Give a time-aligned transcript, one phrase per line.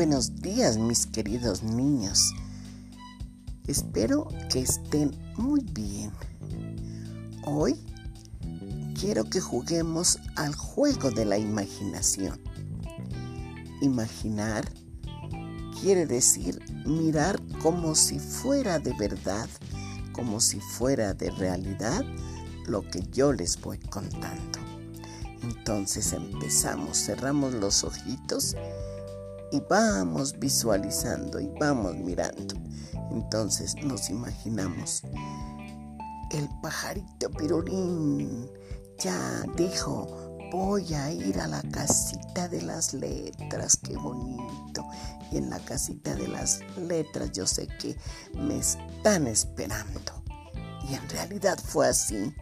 [0.00, 2.32] buenos días mis queridos niños.
[3.66, 6.10] Espero que estén muy bien.
[7.44, 7.78] Hoy
[8.98, 12.40] quiero que juguemos al juego de la imaginación.
[13.82, 14.64] Imaginar
[15.82, 19.50] quiere decir mirar como si fuera de verdad,
[20.12, 22.06] como si fuera de realidad
[22.66, 24.60] lo que yo les voy contando.
[25.42, 28.56] Entonces empezamos, cerramos los ojitos
[29.52, 32.54] y vamos visualizando y vamos mirando.
[33.10, 35.02] Entonces nos imaginamos.
[36.30, 38.48] El pajarito pirulín
[38.98, 40.06] ya dijo,
[40.52, 44.86] voy a ir a la casita de las letras, qué bonito.
[45.32, 47.96] Y en la casita de las letras yo sé que
[48.34, 50.22] me están esperando.
[50.88, 52.32] Y en realidad fue así.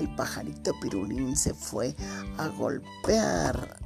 [0.00, 1.94] El pajarito pirulín se fue
[2.38, 3.76] a golpear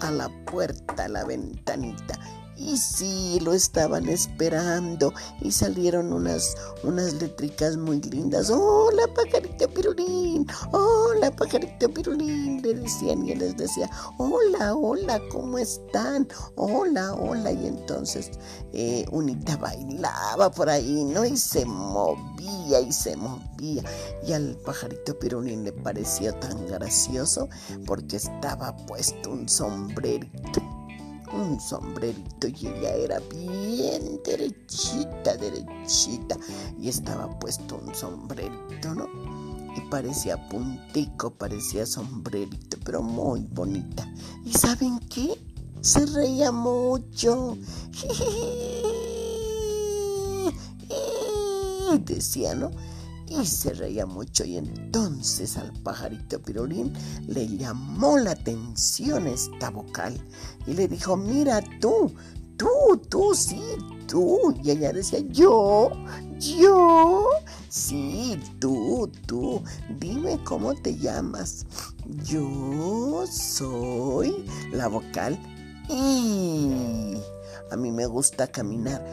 [0.00, 2.18] a la puerta, a la ventanita.
[2.58, 5.12] Y sí, lo estaban esperando
[5.42, 8.48] y salieron unas, unas letricas muy lindas.
[8.50, 10.46] ¡Hola, pajarito pirulín!
[10.72, 12.62] ¡Hola, pajarito pirulín!
[12.62, 15.20] Le decían y él les decía, ¡Hola, hola!
[15.30, 16.26] ¿Cómo están?
[16.56, 17.52] ¡Hola, hola!
[17.52, 18.30] Y entonces
[18.72, 21.26] eh, Unita bailaba por ahí, ¿no?
[21.26, 23.82] Y se movía y se movía.
[24.26, 27.48] Y al pajarito pirulín le pareció tan gracioso
[27.86, 30.65] porque estaba puesto un sombrerito
[31.36, 36.36] un sombrerito y ella era bien derechita, derechita.
[36.80, 39.08] Y estaba puesto un sombrerito, ¿no?
[39.76, 44.10] Y parecía puntico, parecía sombrerito, pero muy bonita.
[44.44, 45.38] ¿Y saben qué?
[45.80, 47.56] Se reía mucho.
[52.00, 52.70] Decía, ¿no?
[53.28, 56.92] Y se reía mucho y entonces al pajarito pirulín
[57.26, 60.16] le llamó la atención esta vocal
[60.66, 62.12] y le dijo, mira tú,
[62.56, 62.68] tú,
[63.08, 63.60] tú, sí,
[64.06, 64.54] tú.
[64.62, 65.90] Y ella decía, yo,
[66.38, 67.28] yo,
[67.68, 69.62] sí, tú, tú,
[69.98, 71.66] dime cómo te llamas.
[72.24, 75.38] Yo soy la vocal
[75.88, 77.16] y
[77.70, 79.04] a mí me gusta caminar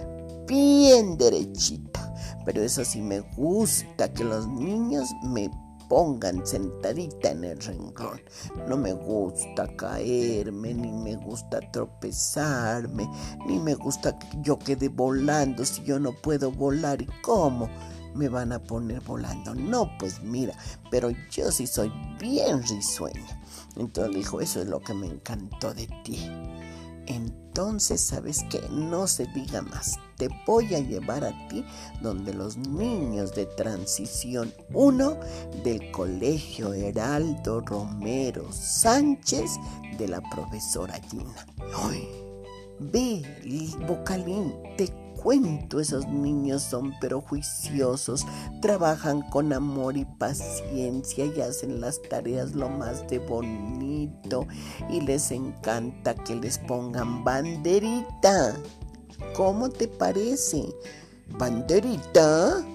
[0.47, 2.02] bien derechito
[2.45, 5.49] pero eso sí me gusta que los niños me
[5.89, 8.21] pongan sentadita en el renglón.
[8.67, 13.07] No me gusta caerme, ni me gusta tropezarme,
[13.45, 17.01] ni me gusta que yo quede volando si yo no puedo volar.
[17.01, 17.69] ¿Y cómo?
[18.15, 19.55] me van a poner volando.
[19.55, 20.53] No, pues mira,
[20.91, 23.41] pero yo sí soy bien risueña.
[23.75, 26.29] Entonces dijo, eso es lo que me encantó de ti.
[27.07, 28.61] Entonces, ¿sabes qué?
[28.69, 29.97] No se diga más.
[30.17, 31.65] Te voy a llevar a ti
[32.01, 35.17] donde los niños de transición 1
[35.63, 39.51] del Colegio Heraldo Romero Sánchez
[39.97, 41.45] de la profesora Gina.
[42.79, 43.23] Ve,
[43.87, 48.25] vocalín, te cuento, esos niños son pero juiciosos,
[48.61, 54.47] trabajan con amor y paciencia y hacen las tareas lo más de bonito
[54.89, 58.55] y les encanta que les pongan banderita.
[59.35, 60.73] ¿Cómo te parece?
[61.39, 62.65] ¿Banderita?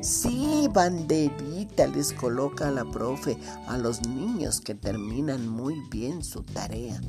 [0.00, 7.00] Sí, banderita les coloca la profe a los niños que terminan muy bien su tarea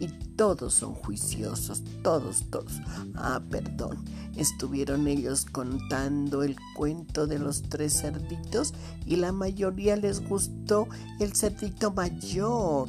[0.00, 2.80] y todos son juiciosos, todos, todos.
[3.14, 4.04] Ah, perdón,
[4.36, 8.74] estuvieron ellos contando el cuento de los tres cerditos
[9.06, 10.88] y la mayoría les gustó
[11.20, 12.88] el cerdito mayor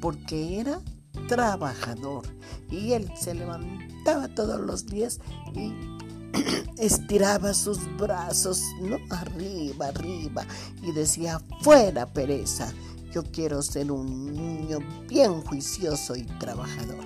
[0.00, 0.80] porque era
[1.28, 2.24] trabajador
[2.70, 5.20] y él se levantaba todos los días
[5.54, 5.72] y
[6.78, 8.96] estiraba sus brazos, ¿no?
[9.10, 10.46] Arriba, arriba
[10.82, 12.72] y decía, fuera pereza
[13.16, 14.78] yo quiero ser un niño
[15.08, 17.02] bien juicioso y trabajador.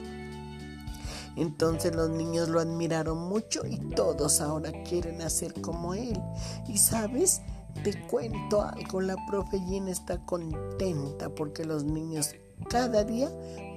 [1.37, 6.21] Entonces los niños lo admiraron mucho y todos ahora quieren hacer como él.
[6.67, 7.43] Y sabes,
[7.85, 12.35] te cuento algo, la profe Jean está contenta porque los niños
[12.69, 13.31] cada día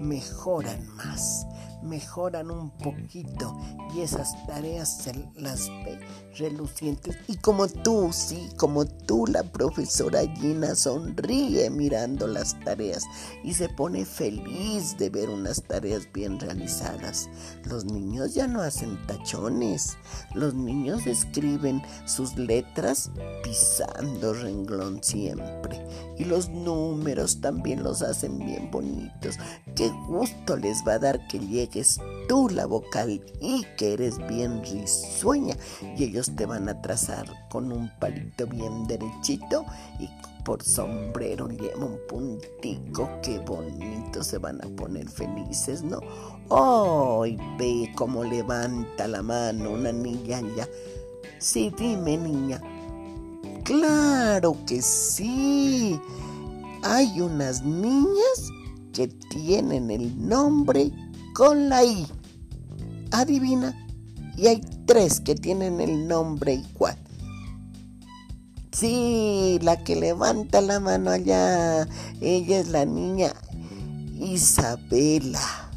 [0.04, 1.48] mejoran más,
[1.82, 3.58] mejoran un poquito
[3.96, 6.00] y esas tareas se las ve
[6.38, 7.18] relucientes.
[7.28, 13.04] Y como tú, sí, como tú, la profesora Gina sonríe mirando las tareas
[13.44, 17.30] y se pone feliz de ver unas tareas bien realizadas.
[17.66, 19.98] Los niños ya no hacen tachones,
[20.34, 23.12] los niños escriben sus letras
[23.44, 25.86] pisando renglón siempre
[26.18, 29.38] y los números también los hacen bien bonitos.
[29.76, 34.64] Qué gusto les va a dar que llegues tú la vocal y que eres bien
[34.64, 35.56] risueña
[35.98, 39.66] y ellos te van a trazar con un palito bien derechito
[40.00, 40.10] y
[40.44, 46.00] por sombrero lleva un puntico, qué bonito se van a poner felices, ¿no?
[46.50, 50.68] ¡Ay, ve cómo levanta la mano una niña ya!
[51.40, 52.62] Sí, dime, niña.
[53.64, 56.00] Claro que sí.
[56.84, 58.50] Hay unas niñas
[58.94, 60.92] que tienen el nombre
[61.34, 62.08] con la I.
[63.12, 63.78] Adivina.
[64.38, 66.98] Y hay tres que tienen el nombre igual.
[68.72, 71.88] Sí, la que levanta la mano allá,
[72.22, 73.32] ella es la niña
[74.20, 75.72] Isabela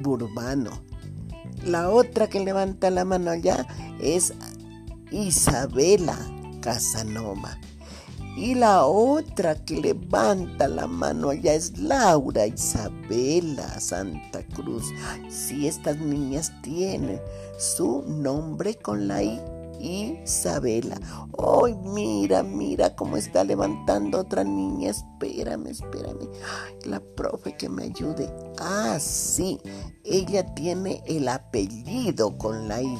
[0.00, 0.70] Burbano.
[1.64, 3.66] La otra que levanta la mano allá
[4.00, 4.32] es
[5.12, 6.16] Isabela
[6.60, 7.58] Casanova.
[8.36, 14.84] Y la otra que levanta la mano allá es Laura Isabela Santa Cruz.
[15.28, 17.20] Si estas niñas tienen
[17.58, 19.40] su nombre con la I
[19.80, 21.00] Isabela.
[21.38, 24.90] ¡Ay, mira, mira cómo está levantando otra niña!
[24.90, 26.28] Espérame, espérame.
[26.84, 28.30] la profe que me ayude.
[28.58, 29.58] Ah, sí.
[30.04, 32.98] Ella tiene el apellido con la I.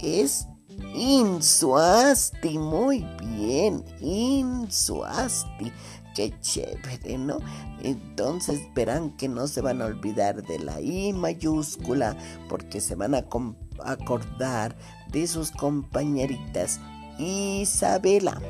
[0.00, 0.46] Es
[0.94, 2.58] Insuasti.
[2.58, 3.84] Muy bien.
[4.00, 5.72] Insuasti.
[6.14, 7.38] Qué chévere, ¿no?
[7.82, 12.16] Entonces verán que no se van a olvidar de la I mayúscula
[12.48, 13.24] porque se van a
[13.84, 14.76] acordar
[15.12, 16.80] de sus compañeritas
[17.18, 18.40] Isabela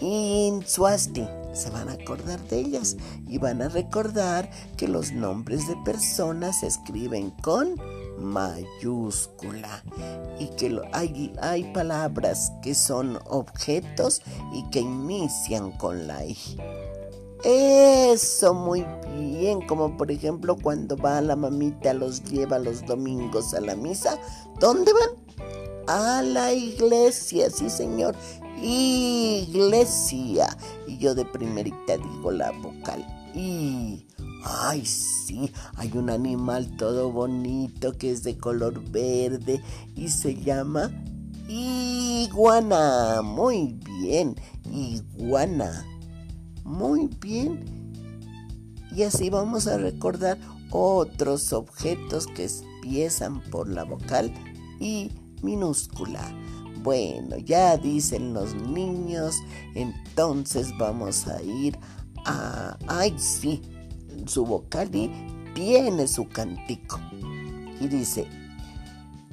[0.00, 1.26] Insuasti.
[1.52, 2.96] Se van a acordar de ellas
[3.28, 7.76] y van a recordar que los nombres de personas se escriben con
[8.18, 9.82] mayúscula
[10.38, 14.22] y que hay, hay palabras que son objetos
[14.52, 16.36] y que inician con la I.
[17.44, 18.86] Eso, muy
[19.18, 24.18] bien, como por ejemplo cuando va la mamita los lleva los domingos a la misa,
[24.60, 25.10] ¿dónde van?
[25.86, 28.16] A la iglesia, sí señor,
[28.62, 30.56] iglesia.
[30.86, 34.06] Y yo de primerita digo la vocal y
[34.46, 39.62] Ay, sí, hay un animal todo bonito que es de color verde
[39.96, 40.90] y se llama
[41.48, 43.22] iguana.
[43.22, 44.36] Muy bien,
[44.70, 45.86] iguana.
[46.62, 47.64] Muy bien.
[48.94, 50.38] Y así vamos a recordar
[50.70, 54.32] otros objetos que empiezan por la vocal
[54.78, 55.10] y
[55.42, 56.20] minúscula.
[56.82, 59.36] Bueno, ya dicen los niños,
[59.74, 61.78] entonces vamos a ir
[62.26, 62.76] a...
[62.88, 63.62] ¡Ay, sí!
[64.26, 65.10] Su vocal y
[65.54, 66.98] tiene su cantico.
[67.80, 68.26] Y dice,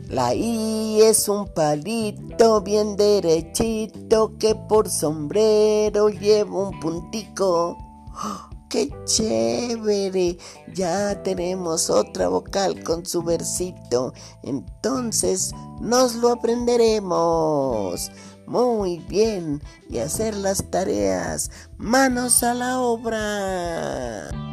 [0.07, 7.78] la I es un palito bien derechito que por sombrero lleva un puntico.
[8.13, 10.38] ¡Oh, ¡Qué chévere!
[10.74, 14.13] Ya tenemos otra vocal con su versito.
[14.44, 18.12] Entonces nos lo aprenderemos.
[18.48, 19.62] Muy bien.
[19.89, 21.51] Y hacer las tareas.
[21.77, 24.50] Manos a la obra.